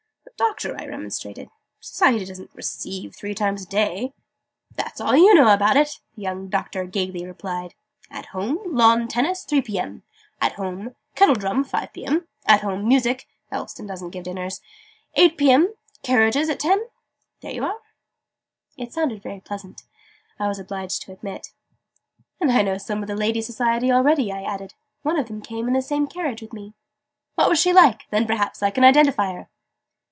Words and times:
"But, 0.23 0.47
Doctor!" 0.47 0.75
I 0.81 0.87
remonstrated. 0.87 1.51
"Society 1.81 2.25
doesn't 2.25 2.49
'receive' 2.55 3.13
three 3.15 3.35
times 3.35 3.61
a 3.61 3.67
day!" 3.67 4.11
"That's 4.75 4.99
all 4.99 5.15
you 5.15 5.35
know 5.35 5.53
about 5.53 5.77
it!" 5.77 5.99
the 6.15 6.23
young 6.23 6.49
Doctor 6.49 6.85
gaily 6.85 7.23
replied. 7.27 7.75
"At 8.09 8.27
home, 8.27 8.57
lawn 8.75 9.07
tennis, 9.07 9.43
3 9.45 9.61
P.M. 9.61 10.01
At 10.41 10.53
home, 10.53 10.95
kettledrum, 11.15 11.63
5 11.63 11.93
P.M. 11.93 12.27
At 12.47 12.61
home, 12.61 12.87
music 12.87 13.27
(Elveston 13.51 13.85
doesn't 13.87 14.09
give 14.09 14.23
dinners), 14.23 14.61
8 15.13 15.37
P.M. 15.37 15.75
Carriages 16.01 16.49
at 16.49 16.59
10. 16.59 16.87
There 17.41 17.51
you 17.51 17.63
are!" 17.65 17.77
It 18.77 18.91
sounded 18.91 19.21
very 19.21 19.41
pleasant, 19.41 19.83
I 20.39 20.47
was 20.47 20.57
obliged 20.57 21.03
to 21.03 21.11
admit. 21.11 21.53
"And 22.39 22.51
I 22.51 22.63
know 22.63 22.79
some 22.79 23.03
of 23.03 23.07
the 23.07 23.15
lady 23.15 23.43
society 23.43 23.91
already," 23.91 24.31
I 24.31 24.41
added. 24.41 24.73
"One 25.03 25.19
of 25.19 25.27
them 25.27 25.43
came 25.43 25.67
in 25.67 25.75
the 25.75 25.83
same 25.83 26.07
carriage 26.07 26.41
with 26.41 26.51
me." 26.51 26.73
"What 27.35 27.47
was 27.47 27.59
she 27.59 27.73
like? 27.73 28.09
Then 28.09 28.25
perhaps 28.25 28.63
I 28.63 28.71
can 28.71 28.83
identify 28.83 29.33
her." 29.33 29.49